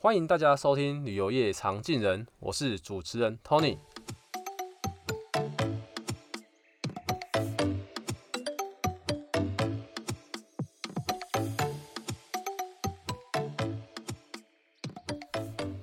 [0.00, 3.76] 欢迎大家收听旅游业常进人，我是主持人 Tony。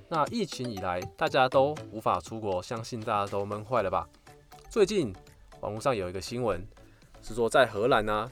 [0.08, 4.08] 那疫情以来，大家都无法出国，相信大家都闷坏了吧？
[4.70, 5.14] 最近
[5.60, 6.66] 网络上有一个新闻，
[7.20, 8.30] 是说在荷兰呢、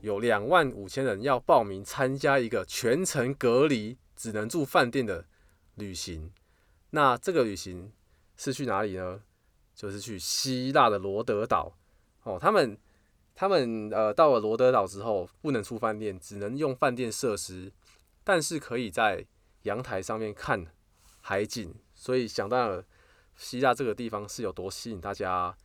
[0.00, 3.96] 有两万五千人要报名参加一个全程隔离。
[4.20, 5.24] 只能住饭店的
[5.76, 6.30] 旅行，
[6.90, 7.90] 那这个旅行
[8.36, 9.22] 是去哪里呢？
[9.74, 11.72] 就是去希腊的罗德岛。
[12.24, 12.76] 哦，他们
[13.34, 17.72] 他们呃到了罗德岛之后，不能住饭店，只能用饭店设施，
[18.22, 19.24] 但是可以在
[19.62, 20.66] 阳台上面看
[21.22, 21.74] 海景。
[21.94, 22.84] 所以想到了
[23.36, 25.56] 希腊这个地方是有多吸引大家。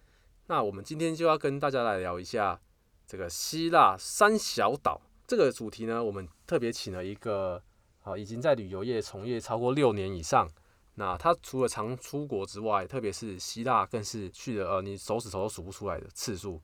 [0.47, 2.61] 那我们今天就要跟大家来聊一下
[3.05, 6.01] 这个希腊三小岛这个主题呢。
[6.01, 7.61] 我们特别请了一个。
[8.05, 10.47] 啊，已经在旅游业从业超过六年以上。
[10.93, 16.61] 那他除了常出国之外，特别是希腊，更是去了呃，你手指头都数不出来的次数。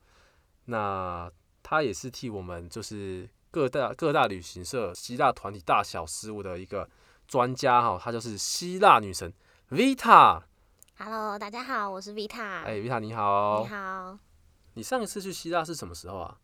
[0.66, 1.30] 那
[1.64, 6.88] 他也是替我们就是各大各大旅行社希腊团体大小事务的一个
[7.28, 8.00] 专家哈。
[8.00, 9.34] 他就是希腊女神
[9.72, 10.44] Vita。
[11.00, 12.62] Hello，大家好，我是 Vita。
[12.62, 13.64] 哎，Vita 你好。
[13.64, 14.20] 你好。
[14.76, 16.38] 你上一次去希腊是什么时候啊？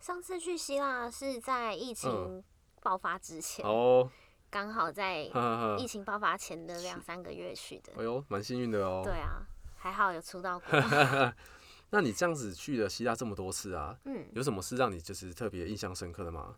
[0.00, 2.44] 上次去希腊是在疫情、嗯。
[2.88, 4.10] 爆发之前哦，
[4.48, 5.30] 刚好在
[5.78, 7.92] 疫情爆发前的两三个月去的。
[7.98, 9.02] 哎呦，蛮幸运的哦。
[9.04, 9.42] 对啊，
[9.76, 10.80] 还好有出道过。
[11.90, 16.54] 那你这样子去了希腊这么多次啊，嗯，有什么事让你就是特别印象深刻的吗？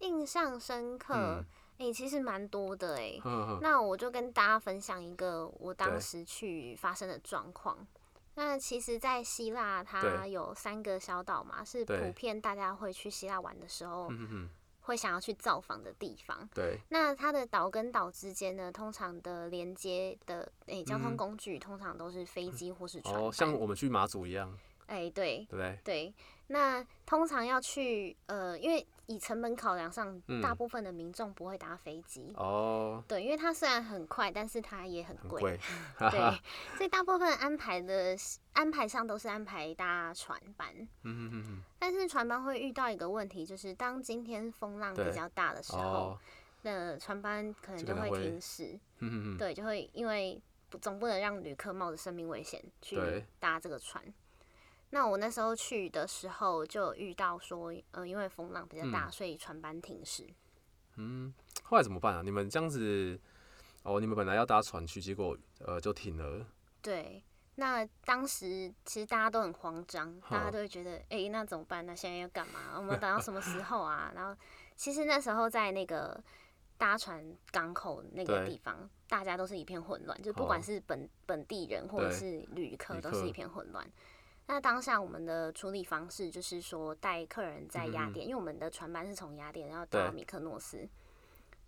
[0.00, 1.44] 印象深刻，哎、
[1.78, 3.20] 嗯欸，其实蛮多的哎。
[3.62, 7.86] 那我就跟大家分享一个我当时去发生的状况。
[8.34, 14.08] 那其实，在希腊它有三个小岛嘛，是普遍大家会去希腊玩的时候。
[14.88, 16.48] 会想要去造访的地方。
[16.54, 16.78] 对。
[16.88, 23.14] 那它的岛跟岛之间呢，通常的连接的诶、欸、交通工具，通常都是飞机或是船。
[23.14, 24.58] 哦，像我们去马祖一样。
[24.88, 25.46] 哎、欸，对。
[25.48, 25.78] 对对？
[25.84, 26.14] 对。
[26.50, 32.32] 那通常要去呃，因为以成本考量上，嗯、大部分的民众不会搭飞机。
[32.36, 33.04] 哦。
[33.06, 35.42] 对，因为它虽然很快，但是它也很贵。
[35.42, 35.60] 贵。
[36.10, 36.40] 对。
[36.76, 38.16] 所以大部分安排的
[38.54, 40.88] 安排上都是安排搭船班。
[41.78, 46.18] 但是船班会遇到一个问题，就是当今天风浪比较大的时候，哦、
[46.62, 48.78] 那船班可能就会停驶。
[49.00, 50.40] 嗯对，就会因为
[50.80, 52.98] 总不能让旅客冒着生命危险去
[53.38, 54.02] 搭这个船。
[54.90, 60.26] 那我那时候去的时候就遇到说，呃，因为风浪比较大，嗯、所以船班停驶。
[60.96, 61.32] 嗯，
[61.62, 62.22] 后来怎么办啊？
[62.22, 63.20] 你们这样子，
[63.82, 66.46] 哦，你们本来要搭船去，结果呃就停了。
[66.80, 67.22] 对，
[67.56, 71.84] 那当时其实大家都很慌张，大家都会觉得，哎、欸，那怎么办？
[71.84, 72.76] 那现在要干嘛？
[72.76, 74.10] 我们等到什么时候啊？
[74.16, 74.34] 然后
[74.74, 76.18] 其实那时候在那个
[76.76, 83.86] 搭船港口那个地方，大家都是一片混乱，就不管是本本地人或者是旅客，都是一片混乱。
[84.48, 90.88] 那当下我们的处理方式就是说，带客人在雅典，嗯、因为我们的船班是从雅典然后到米克诺斯。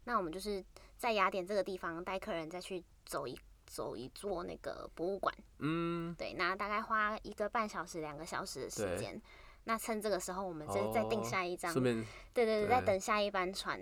[0.04, 0.64] 那我们就是
[0.96, 5.32] 在雅典这个地方带客人再去走一走一座那个博物馆。
[5.58, 9.20] 嗯，对，那大概花一个半小时、两个小时的时间。
[9.64, 12.02] 那趁这个时候，我们再再订下一张，顺便
[12.32, 13.78] 对对对，再等下一班船，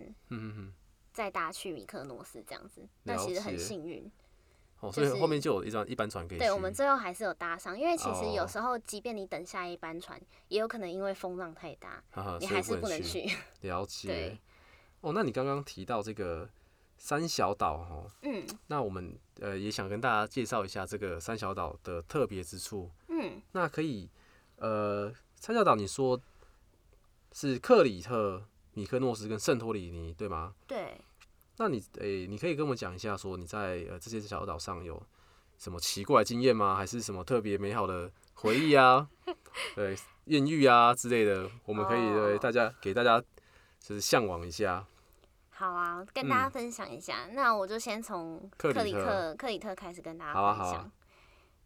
[1.12, 2.84] 再搭去米克诺斯这样子。
[3.04, 4.10] 那其实很幸运。
[4.80, 6.38] 哦，所以后面就有一张一班船可以。
[6.38, 12.02] 对，我们最后还是有搭上，因为其实有时候，即便你等下一班船，也有可能因为风浪太大，
[12.38, 13.28] 你还是不能去。
[13.62, 14.38] 了解。
[15.00, 16.48] 哦，那你刚刚提到这个
[16.96, 22.90] 三小岛哦，嗯，那我们呃也想跟大家介绍一下这个三小岛的特别之处。
[23.08, 24.08] 嗯，那可以
[24.56, 26.20] 呃，三小岛你说
[27.32, 30.54] 是克里特、米克诺斯跟圣托里尼，对吗？
[30.66, 31.00] 对。
[31.58, 35.00] 那你诶、欸，你可以跟我们讲一下，说你在呃这些小岛上有
[35.58, 36.76] 什么奇怪经验吗？
[36.76, 39.08] 还是什么特别美好的回忆啊？
[39.74, 39.96] 对，
[40.26, 42.40] 艳遇啊之类的，我们可以对、oh.
[42.40, 43.20] 大家给大家
[43.80, 44.86] 就是向往一下。
[45.50, 47.26] 好啊，跟大家分享一下。
[47.28, 50.56] 嗯、那我就先从克里特克里特开始跟大家分享。
[50.56, 50.92] 好啊好啊。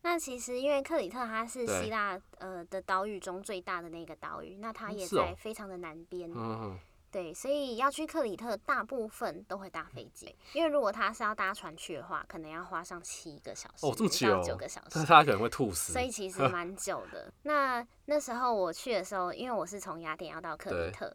[0.04, 6.30] 那其实因为克里特它是希腊呃的岛屿中最大的那个岛屿，那它也在非常的南边。
[6.32, 6.78] 嗯嗯。
[7.12, 15.92] 对，所以要去克里特，大部分都会搭飞机，因为如果他是要搭船去的话，可能要花上七个小时，哦，这么久，九个小时，那他可能会吐死。
[15.92, 17.30] 所以其实蛮久的。
[17.42, 21.14] 那那时候我去的时候，因为我是从雅典要到克里特，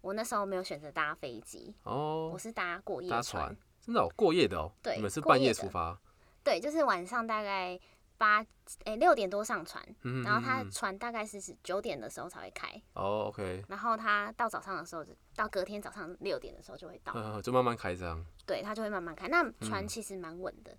[0.00, 4.72] 我那时候没有选择搭飞机，哦，我是搭过夜船，搭船，真的哦，过夜的哦。
[4.82, 6.00] 对，你们是半夜出发？
[6.42, 7.78] 对，就是晚上大概
[8.18, 8.44] 八
[8.84, 12.68] 哎六点多上船，嗯、然后他船大概是九点的时候才会开。
[12.92, 13.64] 哦，OK。
[13.68, 15.04] 然后他到早上的时候，
[15.34, 17.12] 到隔天早上六点的时候就会到。
[17.16, 18.22] 嗯，就慢慢开这样。
[18.44, 19.28] 对，他就会慢慢开。
[19.28, 20.72] 那船其实蛮稳的。
[20.72, 20.78] 嗯、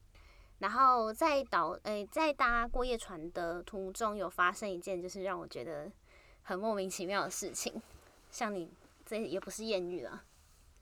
[0.59, 5.91] 然后在岛哎，在搭过夜船的途中，有发生一件就是让我觉得
[6.43, 7.81] 很莫名其妙的事情。
[8.29, 8.69] 像你
[9.05, 10.23] 这也不是艳遇了。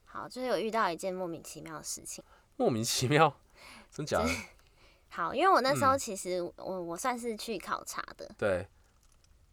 [0.03, 2.23] 好，就是有遇到一件莫名其妙的事情。
[2.55, 3.39] 莫名其妙，
[3.91, 4.29] 真假的？
[5.09, 8.29] 好，因为我那时候其实我我算是去考察的。
[8.37, 8.67] 对，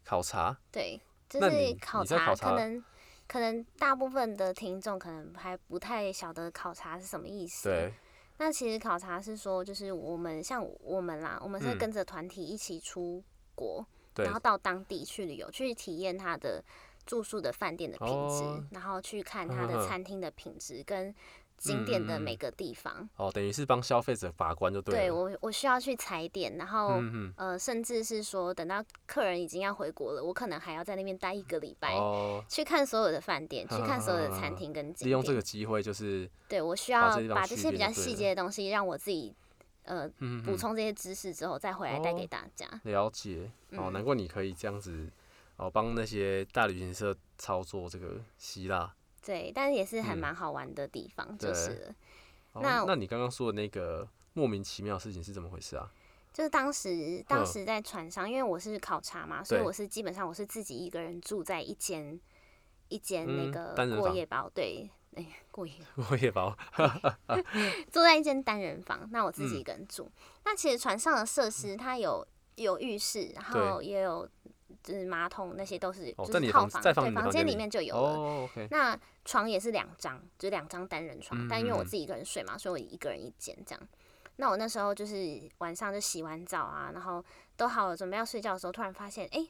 [0.03, 0.55] 考察。
[0.71, 0.99] 对，
[1.29, 2.83] 就是考察，可能
[3.27, 7.69] 可能大部分的听众可能还不太晓得考察是什么意思。
[7.69, 7.93] 对。
[8.37, 13.23] 那其实考察是说，就是我们像我们啦，我们是跟着团体一起出
[13.55, 13.85] 国，
[14.15, 16.63] 然后到当地去旅游，去体验他的。
[17.05, 21.13] 住宿的饭店的品质，哦、然后去看他的餐厅的品质跟
[21.57, 22.93] 景点的每个地方。
[22.99, 25.01] 嗯、哦，等于是帮消费者把关就对了。
[25.01, 35.07] 对，我我需要去踩点，然后、嗯、呃，甚至是说等到客人已经要回国了，我可能还要在那边待一个礼拜，哦、去看所有的饭店， 去看所有的餐厅跟景点。
[35.07, 39.33] 利用这个机会就是，对我需要把这些比较细节的东西，让我自己
[39.83, 40.09] 呃
[40.45, 42.67] 补充这些知识之后，再回来带给大家。
[42.67, 45.09] 哦、了解，哦，难怪你可以这样子。
[45.57, 48.93] 哦，帮那些大旅行社操作这个希腊，
[49.25, 51.91] 对，但是也是还蛮好玩的地方，就是
[52.53, 55.91] 那、哦、那你刚刚说的那个莫名其妙的事情是怎么回事啊？
[56.31, 62.19] 就是当时当时在船上，因为我是考察嘛，所以我是基本上我是自己一个人住在一间
[62.89, 65.73] 一间那个过夜包，对，哎、欸，过夜
[66.07, 66.55] 过夜包，
[67.91, 69.09] 住在一间单人房。
[69.11, 70.03] 那我自己一个人住。
[70.03, 70.11] 嗯、
[70.45, 72.23] 那其实船上的设施它有
[72.57, 74.29] 有浴室，然后也有。
[74.83, 78.49] 就是马桶那些都是，就是套房，对，房间里面就有了。
[78.69, 83.87] 那床也是两张，就是两张单人床，但因为我自己一个人睡嘛，所以我一个人一间这样。
[84.35, 87.25] 那我那时候就是晚上就洗完澡啊，然后
[87.57, 89.47] 都好了，准备要睡觉的时候，突然发现，哎，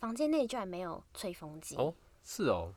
[0.00, 1.76] 房间内居然没有吹风机。
[1.76, 1.94] 哦，
[2.24, 2.74] 是哦。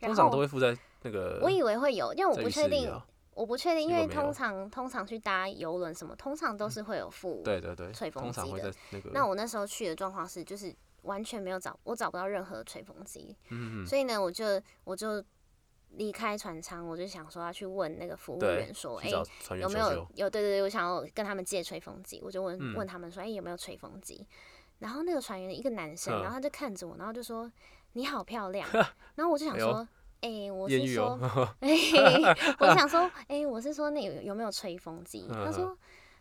[0.00, 1.40] 通常都会附在那个。
[1.42, 2.92] 我以为会有，因为我不确定，
[3.32, 8.72] 我不确定，因为通常通常去搭游轮什么，通常都是会有附对对对吹风机的。
[9.12, 10.74] 那我那时候去的状况是，就是。
[11.02, 15.20] 完全没有找，我找不到任何吹风机，嗯、所以呢，我就我就
[15.96, 20.30] 离开船舱，我就想说要去问那个服务员说，哎、欸，有没有有？
[20.30, 24.26] 对对对，我想要跟他们借吹风机，我就问、嗯、问他们说，哎、欸，有没有吹风机？
[24.78, 27.50] 然后那个船员一个男生，然后他就看着我，然后就说
[27.92, 28.68] 你好漂亮，
[29.16, 29.86] 然后我就想说，
[30.20, 31.18] 哎、欸，我是说，
[31.60, 35.28] 哎、 欸，我想说，哎、欸，我是说那有有没有吹风机？
[35.28, 35.76] 他说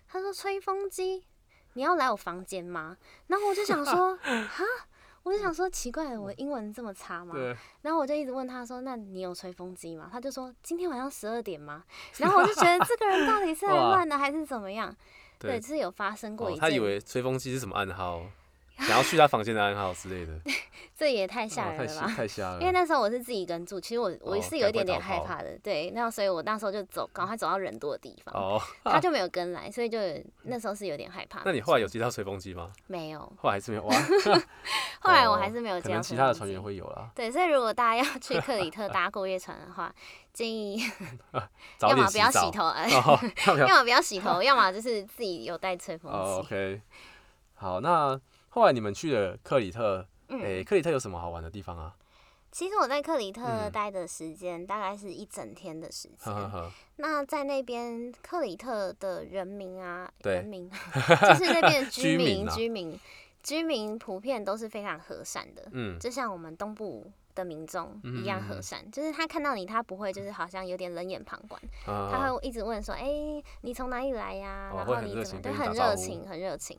[0.08, 1.26] 他说吹风机。
[1.74, 2.98] 你要来我房间吗？
[3.28, 4.64] 然后我就想说， 哈，
[5.24, 7.36] 我就想说，奇怪了，我英文这么差吗？
[7.82, 10.10] 然后我就一直问他说，那你有吹风机吗？
[10.12, 11.84] 他就说，今天晚上十二点吗？
[12.18, 14.96] 然后我就觉得 这个人到底是来乱的还是怎么样？
[15.38, 16.62] 对，就，是有发生过一次、哦。
[16.62, 18.24] 他以为吹风机是什么暗号？
[18.82, 20.34] 想要去他房间的暗号之类的，
[20.98, 22.14] 这也太吓人了吧！
[22.16, 22.60] 太吓了。
[22.60, 25.92] 因为那时候我是自己一个人住，其实我我是有一点点害怕的，对。
[25.92, 28.34] 那所以我那时候就走，赶快走到人多的地方。
[28.36, 28.62] 哦。
[28.84, 30.00] 他就没有跟来，所以就
[30.44, 31.42] 那时候是有点害怕。
[31.46, 32.72] 那你后来有接到吹风机吗？
[32.88, 33.20] 没有。
[33.38, 33.96] 后来还是没有 哇。
[35.00, 36.02] 后来我还是没有接到。
[36.02, 37.10] 其他的船员会有啦。
[37.16, 39.94] 对，所以如果大家要去克里特搭过夜船的话，
[40.34, 40.82] 建议
[41.82, 42.74] 要么不要洗头，
[43.68, 46.40] 要么不要洗头，要么就是自己有带吹风机。
[46.40, 46.82] OK。
[47.56, 48.20] 好，那。
[48.52, 51.96] 后来你们去了克里特，诶、欸，克里特有什么好玩的地方啊？
[52.52, 56.34] 其实我在克里特待的时间大概是一整天的时间。
[56.34, 60.70] 嗯、那在那边克里特的人民啊，人民
[61.30, 63.00] 就是那边的居民， 居民，
[63.42, 65.66] 居民，普遍都是非常和善的。
[65.72, 74.74] 嗯，就像我们东部的民众一样和善，嗯、就是他看到你，他不会就是好像有点冷眼旁观，嗯、他会一直问说：“哎、欸，你从哪里来呀、啊？
[74.76, 76.78] 然后你怎么？”对，很热情，很热情。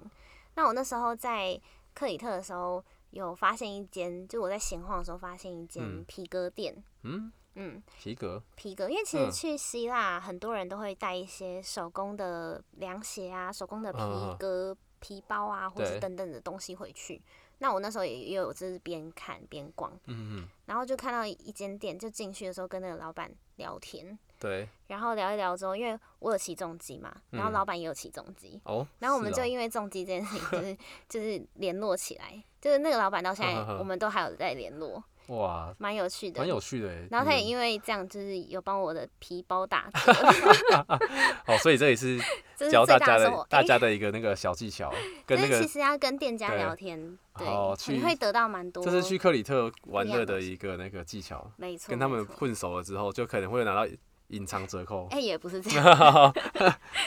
[0.54, 1.60] 那我那时候在
[1.94, 6.82] 克里特的时候，有发现一间，就我在闲晃的时候发现一间皮革店。
[7.02, 14.00] 嗯嗯，皮革皮革，因为其实去希腊很多人都会带一些手工的凉鞋啊、手工的皮
[14.38, 17.20] 革皮包啊，或者等等的东西回去。
[17.58, 24.18] 那我那时候也也有就是边看边逛，嗯，然后就看到一间店，就进去的时候跟那个老板聊天。
[24.42, 30.76] 对，然后聊一聊之后，因为我有起重机嘛，然后老板也有起重机，哦，然后我们就因为重机这件事情，就是
[31.08, 36.92] 就是联络起来，就是那个老板到现在我们都还有在联络，哇，蛮有趣的，蛮有趣的。
[37.08, 40.12] 然后他也因为这样，就是有帮我的皮包打折，
[41.46, 42.18] 哦，所以这也是
[42.68, 44.92] 教大家的大家的一个那个小技巧，
[45.24, 47.46] 跟那个其实要跟店家聊天，对，
[47.94, 48.84] 你会得到蛮多。
[48.84, 53.86] 这是去克里特玩乐的一个那个技巧，没错，跟他们混熟了之后，就可能会拿到。
[54.32, 56.34] 隐藏折扣，哎、欸，也不是这样。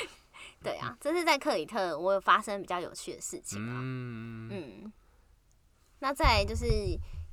[0.64, 3.78] 对啊，这是在克里特我有发生比较有趣的事情啊。
[3.84, 4.94] 嗯嗯，
[6.00, 6.66] 那再来就是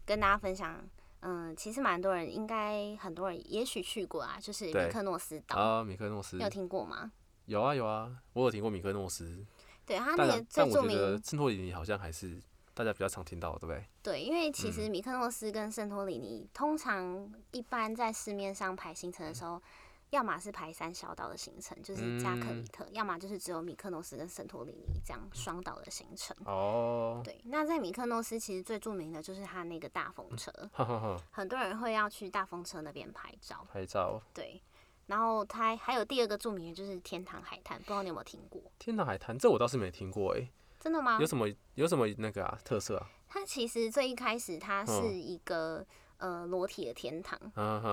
[0.04, 0.84] 跟大家分享，
[1.20, 7.10] 嗯，其实蛮多人应该很多人也许去过啊，就是米克诺斯岛啊，米克诺斯，你有听过吗？
[7.46, 9.44] 有啊有啊，我有听过米克诺斯。
[9.86, 12.38] 对，它那个最著名，圣托里尼好像还是
[12.74, 13.84] 大家比较常听到，对不对？
[14.02, 19.62] 对，因为其实米克诺斯跟圣托里尼、嗯、通常一般在市面上排行程的时候，嗯、
[20.10, 26.36] 要么是排三小岛的行程，就是加克里特，嗯、要么就是只有米克诺斯跟圣托里尼这样双岛的行程。
[26.44, 33.66] 哦，对，那在米克诺斯其实最著名的就是它那个大风车，嗯、 很多人会要去大风车那边拍照。
[33.72, 34.22] 拍照。
[34.32, 34.62] 对。
[35.06, 38.62] 然后它还有第二个著名的就是天堂海滩，不知道你有没有听过？
[38.78, 40.48] 天堂海滩这我倒是没听过哎，
[40.82, 41.16] 真的吗？
[41.20, 43.08] 有什么有什么那个啊特色啊？
[43.28, 45.86] 它其实最一开始它是一个、
[46.16, 47.38] 嗯、呃裸体的天堂，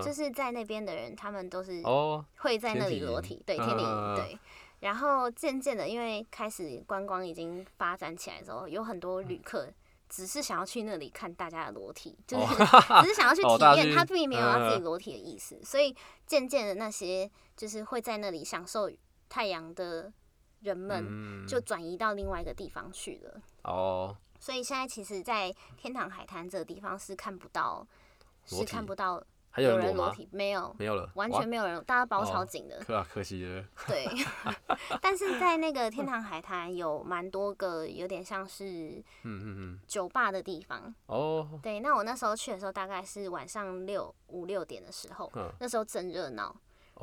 [0.02, 4.40] 就是在那边的人他们都是哦会在那里裸体，哦、对天体营对。
[4.80, 9.72] 然后渐渐的，因为开始观光已经发展起来之后，有很多旅客。
[10.12, 15.64] 只是想要去那里看大家的裸体，就是只是想要去 体验，他并没有要自己裸体的意思。
[15.64, 18.90] 所以渐渐的，那些就是会在那里享受
[19.30, 20.12] 太阳的
[20.62, 23.42] 人们，就转移到另外一个地方去了。
[23.64, 27.86] 哦，所以现在其实，在天堂海滩这个地方是看不到，
[28.46, 29.24] 是看不到。
[29.58, 30.74] 有人裸体没有？
[30.78, 32.80] 没有了，完全没有人，大家包超紧的。
[32.82, 33.66] 可啊，可惜了。
[33.88, 34.06] 对，
[35.02, 39.04] 但是在那个天堂海滩有蛮多个有点像是
[39.88, 41.60] 酒吧的地方哦。
[41.64, 46.56] 对，那我那时候去的时候大概是晚上六五六点的时候，那时候正热闹。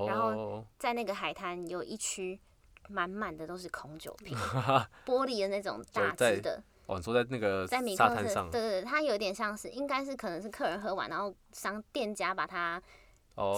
[0.07, 2.39] 然后在那个海滩有一区
[2.89, 4.37] 满满的都是空酒瓶，
[5.07, 6.63] 玻璃的那种 大只的。
[6.87, 12.81] 哦，你说在那个在米克斯上，对对对，它有点像是，应该是可能是客人喝完，然后商店家把它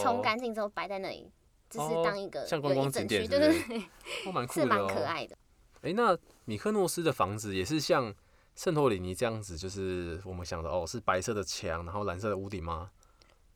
[0.02, 1.30] 冲干净之后摆在那里，
[1.68, 3.82] 就是当一个像观光景点，对对对，
[4.50, 5.36] 是蛮可爱的。
[5.82, 6.16] 哎，那
[6.46, 8.12] 米克诺斯的房子也是像
[8.56, 12.90] 圣托里尼这样子，就是我们想的哦，是白色的墙，然后蓝色的屋顶吗？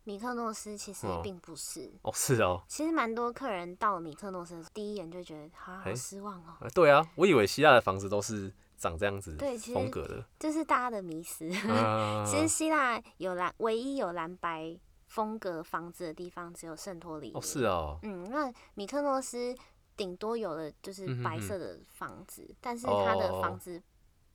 [0.04, 2.62] 米克诺斯其实并不是哦，是哦。
[2.68, 6.68] 其实蛮多客人到米克诺斯第一眼就觉得好好失望哦。
[6.74, 8.52] 对啊，我以为希腊的房子都是。
[8.78, 11.48] 长这样子，对，风格的，就是大家的迷思。
[11.68, 17.34] 啊、 其实希腊有蓝，唯一有蓝白风格房子的地方只有圣托里尼。
[17.34, 17.96] 哦，是哦。
[18.02, 19.54] 嗯，那米克诺斯
[19.96, 23.80] 顶多有的就是白色的房子，嗯、哼哼，但是它的房子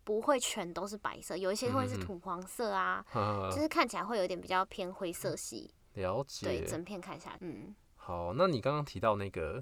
[0.08, 5.70] 不会全都是白色，有一些会是土黄色啊，嗯、就是看起来会有点比较偏灰色系。
[5.96, 6.46] 了解。
[6.48, 7.76] 对，整片看下来，嗯。
[7.98, 9.62] 好，那你刚刚提到那个。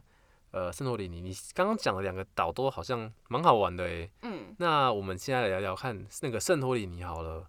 [0.52, 4.10] 呃，圣托里尼，你刚刚讲的两个岛都好像蛮好玩的诶。
[4.22, 4.56] 嗯。
[4.60, 7.46] 那我们现在来聊聊看那个圣托里尼好了。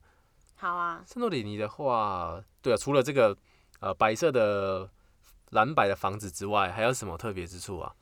[0.56, 1.04] 好啊。
[1.06, 3.36] 圣托里尼的话，对啊，除了这个
[3.78, 4.90] 呃白色的
[5.50, 7.94] 蓝白的房子之外，还有什么特别之处啊？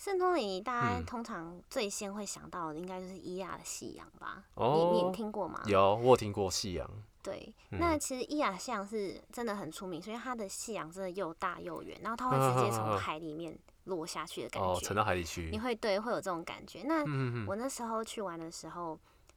[0.00, 4.42] 圣托里尼大家通常最先会想到的，应该就是伊亚的夕阳吧？
[4.54, 4.92] 哦。
[4.94, 5.60] 你你听过吗？
[5.66, 6.90] 有，我有听过夕阳。
[7.22, 13.58] 对，那其实伊亚夕阳是真的很出名，所以它的夕阳真的又大又圆，然后它会直接从海里面。
[13.84, 16.82] 落下去的感觉，哦，沉到海里去，你会对会有这种感觉。
[16.84, 17.00] 那
[17.46, 18.96] 我那时候去玩的时候，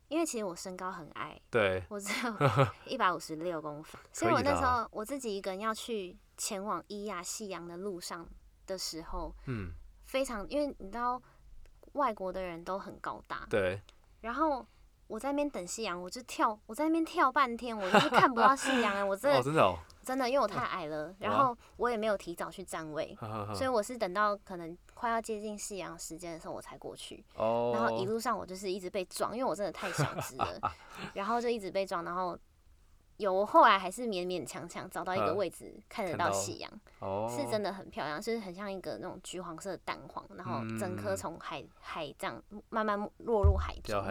[0.09, 2.33] 因为其实我身高很矮，对，我只有
[2.85, 8.27] 一百五十六公分，所以我那时候我自己一个人要去前往伊亚夕阳的路上
[8.67, 9.71] 的时候，嗯，
[10.13, 11.19] 非常，因为你知道
[11.93, 13.81] 外国的人都很高大，对，
[14.21, 14.63] 然后
[15.07, 19.75] 我在那边等夕阳，我就跳，我在那边跳半天，我就是看不到夕阳啊，我真的，真的哦。
[20.03, 23.17] 真的，因为我太矮了，然后我也没有提早去站位，
[23.55, 27.25] 所以我是等到可能快要接近夕阳时间的时候我才过去。
[27.35, 30.73] 然后一路上我就是一直被撞，因为我真的太小只了，
[31.15, 32.37] 然后就一直被撞，然后
[33.23, 36.71] 有我后来还是勉勉强强找到一个位置看得到夕阳，
[37.29, 44.03] 是真的很漂亮，就是很像一个那种橘黄色的蛋黄，然后整颗从海海这样慢慢落入海中。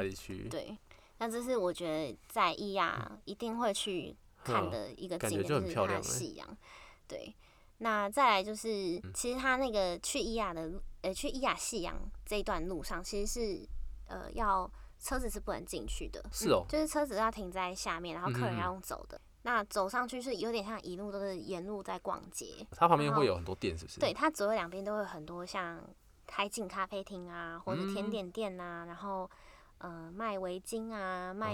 [0.50, 0.76] 对，
[1.19, 4.16] 那这是我觉得在伊亚一定会去。
[4.45, 6.59] 看的一个景点就是它的夕阳，
[7.07, 7.33] 对。
[7.78, 10.62] 那再来就是，其实它那个去伊亚的，
[11.02, 11.95] 呃、欸，去伊亚夕阳
[12.26, 13.64] 这一段路上，其实是
[14.09, 14.69] 呃要
[15.03, 19.19] 车子是不能进去的，是哦、嗯，就是车子要停在下面，然后客人要用走的。
[19.19, 24.01] 嗯、那走上去是有点像一路都是沿路在逛街，它旁边会有很多店，是不是？
[24.01, 25.83] 对，它左右两边都会有很多像
[26.31, 29.31] 海景咖啡厅啊，或者甜点店啊，嗯、然后
[29.79, 31.53] 呃卖围巾啊、卖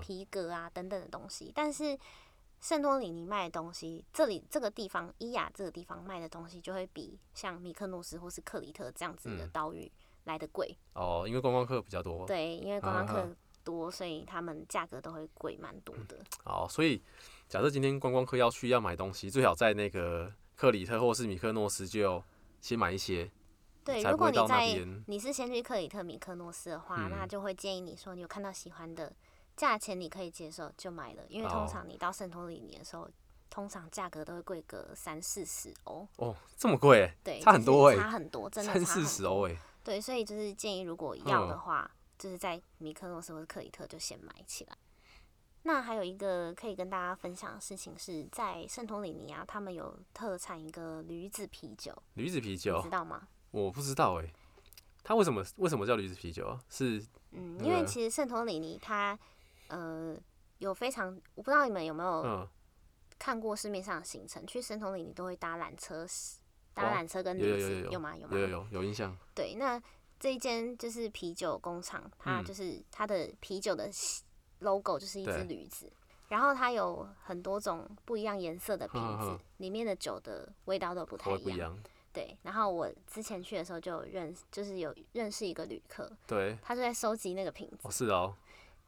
[0.00, 1.98] 皮革啊等等的东西，但是。
[2.58, 9.92] 圣托里尼卖的东西，这里这个地方伊雅这个地方卖的东西就会比像米克诺斯或是克里特这样子的岛屿
[10.26, 10.76] 来的贵。
[10.94, 12.24] 哦，因为观光客比较多。
[12.26, 13.28] 对，因为观光客
[13.64, 16.16] 多，所以他们价格都会贵蛮多的。
[16.44, 17.02] 好，所以
[17.48, 22.22] 假设今天观光客要去要买东西，最好在那个克里特或是米克诺斯就
[22.60, 23.30] 先买一些，
[23.84, 24.94] 对，才不会到那如果你边。
[24.94, 29.12] 在你是先去克里特米克诺斯的话，嗯那就会建议你说，你有看到喜欢的
[29.56, 33.08] 价钱，你可以接受就买了，因为通常你到圣托里尼的时候，
[33.50, 36.06] 通常价格都会贵个三四十欧。
[36.16, 39.56] 哦，这么贵，对，差很多哎、就是差很多，真的三差很多四十欧哎。
[39.86, 41.88] 对，所以就是建议，如果要的嗯话，
[42.18, 44.76] 就是在米克诺斯或者克里特就先买起来。
[45.62, 53.28] 那还有一个可以跟大家分享的事情是，在圣托里尼啊，他们有特产一个驴子啤酒，驴子啤你酒知，道吗？
[53.52, 54.32] 我不知道哎、
[55.04, 56.60] 它为什么为什么叫驴子啤酒啊？
[56.68, 57.00] 是
[57.30, 59.16] 嗯，因为其实圣托里尼它
[59.68, 60.16] 呃
[60.58, 62.48] 有非常，我不知道你们有没有嗯，
[63.20, 66.04] 看过市面上的行程，去圣托里尼都会搭缆车，
[66.76, 68.14] 搭哦缆车跟驴子有吗？
[68.14, 68.36] 有吗？
[68.36, 69.16] 有有有有印象。
[69.34, 69.82] 对，那
[70.20, 73.90] 这一间就是啤酒工厂，它嗯就是它的啤酒的
[74.60, 75.90] logo 就是一只驴子，
[76.28, 81.76] 然后它有很多种不一样颜色的瓶子里面的酒的味道都不太一样。
[82.12, 88.34] 对，然后我之前去的时候就有认，就是有认识一个旅客，对，他就在收集那个瓶子哦，是哦，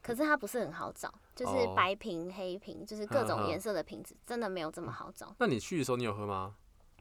[0.02, 5.34] 可是它不是很好找，就是哦白瓶、黑瓶，就是各种颜色的瓶子，真的没有这么好找。
[5.38, 6.54] 那你去的时候你有喝吗？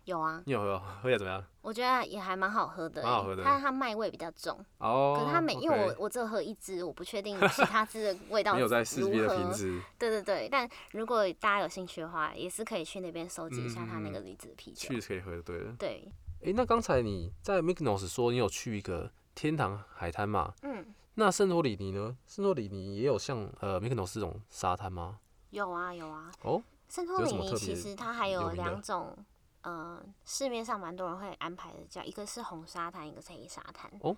[0.08, 0.82] 有啊，你有喝哦？
[1.04, 1.44] 喝起来怎么样？
[1.62, 4.58] 我觉得也还蛮好喝的欸，蛮好喝的它它麦味比较重。
[4.78, 14.88] 哦，可是它每，因为我我只有喝一支，我不确定其他支的味道 没有在试别的瓶子，对对对，但如果大家有兴趣的话，也是可以去那边收集一下它那个离子的啤酒。
[14.90, 15.76] 去可以喝就对了。
[15.78, 16.10] 对，
[16.42, 20.54] 诶，那刚才你在 Mykonos 说你有去一个天堂海滩嘛？
[20.62, 20.86] 嗯，
[21.16, 22.16] 那圣托里尼呢？
[22.26, 25.20] 圣托里尼也有像呃 Mykonos 这种沙滩吗？
[25.50, 26.32] 有啊有啊。
[26.44, 29.18] 哦，圣托里尼其实它还有两种，
[29.67, 33.91] 呃，市面上蛮多人会安排的，叫一个是红沙滩，一个是黑沙滩。
[34.01, 34.15] 哦。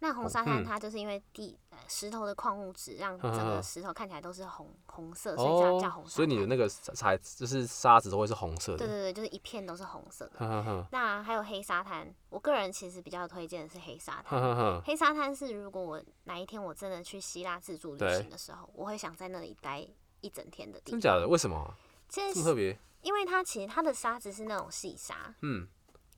[0.00, 8.78] 那红沙滩嗯它就是因为地、呃石头的矿物质让整个石头看起来都是红红色，所以叫叫红沙所以你的那个沙就是沙子都会是红色的。
[8.78, 10.40] 对对对，就是一片都是红色的。
[10.40, 14.82] 呵呵呵那还有黑沙滩，我个人其实比较推荐的是黑沙滩。
[14.82, 19.86] 黑沙滩是如果我哪一天我真的去希腊自助旅行的时候，我会想在那里待
[20.20, 21.00] 一整天的地方。
[21.00, 21.28] 真假的？
[21.28, 21.72] 为什么
[22.08, 22.76] 这么特别？
[23.02, 25.68] 因为它其实它的沙子是那种细沙，嗯，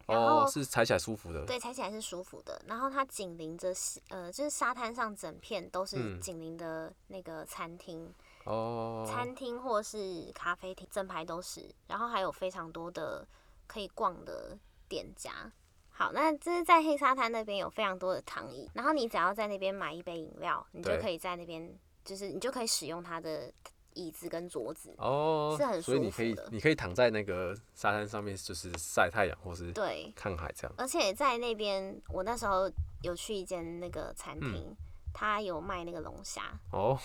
[0.06, 1.44] 然哦，后是踩起来舒服的。
[1.44, 2.60] 对，踩起来是舒服的。
[2.66, 3.74] 然后它紧邻着
[4.08, 8.12] 呃，就是沙滩上整片都是嗯紧邻的那个餐厅、
[8.44, 11.68] 哦，餐厅或是咖啡厅，整排都是。
[11.88, 13.26] 然后还有非常多的
[13.66, 14.56] 可以逛的
[14.88, 15.50] 店家。
[15.96, 21.72] 好，那这是在黑沙滩那边有非常多的躺椅，然后你只要在那边买一杯饮料，你就可以在那边，
[22.04, 23.50] 就是你就可以使用它的
[23.94, 24.94] 椅子跟桌子。
[24.98, 30.74] 哦，是很所以你可以你可以躺在那个沙滩上面，就是晒太阳或是对，看海这样。
[30.76, 32.70] 而且在那边，我那时候
[33.02, 34.76] 有去一间那个餐厅，嗯
[35.16, 36.98] 它有卖那个龙虾，哦，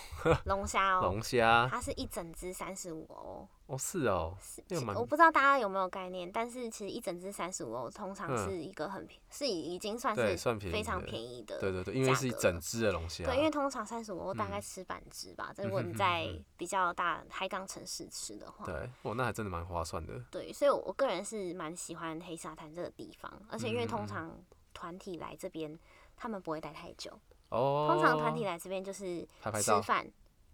[0.46, 3.48] 龙虾哦，龙虾，它是一整只三十五欧。
[3.70, 4.64] 哦是哦，是
[4.96, 11.60] 我不知道大家有没有概念，但是其实一整只三十五欧，通常嗯是一个很便，是已经算，是算便宜非常便宜的。
[11.60, 13.24] 对对对，因为是一整只的龙虾。
[13.26, 16.28] 对，因为通常三十五欧大概嗯吃半只吧，如果你在
[16.58, 18.66] 比较大海港城市吃的话。
[18.66, 20.20] 对，哦，那还真的蛮划算的。
[20.32, 25.78] 对，所以我个人是蛮喜欢黑沙滩这个地方，而且因为通嗯常团体来这边，
[26.18, 27.12] 他们不会待太久，
[27.50, 29.80] 哦，通常团体来这边就是拍拍照，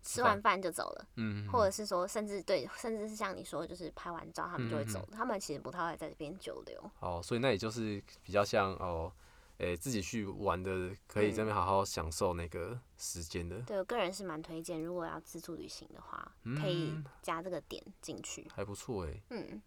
[0.05, 6.91] 吃完饭就走了，嗯，或者是说甚至对，甚至是像你说，就是拍完照他们就会走嗯，他们其实不太会在这边久留。
[6.99, 9.11] 哦，所以那也就是比较像哦，
[9.57, 17.03] 诶、自己去玩的，可以这边好好享受那个时间的，对我个人是蛮推荐，如果要自助旅行的话，可以嗯。
[17.21, 18.47] 加这个点进去。
[18.53, 19.23] 还不错诶。
[19.31, 19.61] 嗯，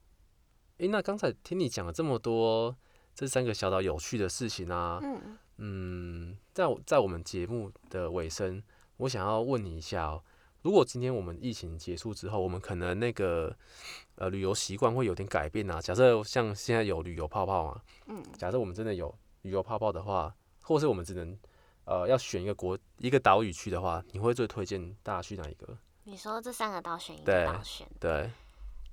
[0.77, 2.77] 诶、那刚才听你讲了这么多
[3.15, 8.63] 这三个小岛有趣的事情啊，嗯，嗯，在我在我们节目的尾声，
[8.99, 10.23] 我想要问你一下哦、
[10.63, 13.57] 如果今天我们疫情结束之后，我们可能那个
[14.17, 15.81] 呃旅游习惯会有点改变啊。
[15.81, 21.39] 假设像现在有旅游泡泡嘛，嗯，假设我们真的有旅游泡泡的话，或是我们只能
[21.85, 25.79] 呃要选一个国一个岛屿去的话，你会最推荐大家去哪一个？
[26.05, 28.31] 你说这三个岛选一个选，对，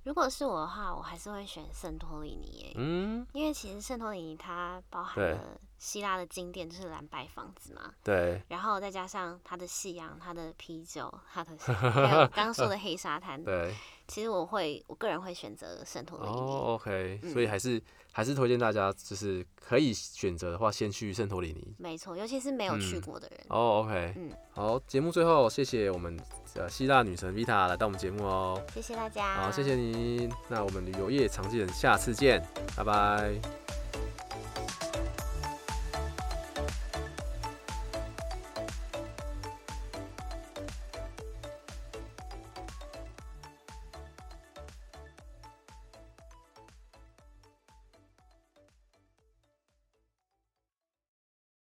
[0.03, 13.73] 如果是我的话，我还是会选圣托里尼耶，嗯，因为其实圣托里尼它包含了希腊的经典，就是蓝白房子嘛，对，然后再加上它的夕阳、它的啤酒、它的 还有刚刚说的黑沙滩，对，
[14.07, 16.31] 其实我会我个人会选择圣托里尼。
[16.31, 21.75] 哦，OK，、嗯所以还是还是推荐大家，就是可以选择的话，先去圣托里尼。
[21.77, 23.39] 没错，尤其是没有去过的人。
[23.49, 26.17] 哦，OK，嗯好，节目最后谢谢我们
[26.55, 29.35] 呃希腊女神 Vita 来到我们节目哦，谢谢大家。
[29.35, 32.41] 好，谢谢你，那我们旅游业常见人下次见，
[32.77, 33.84] 拜拜。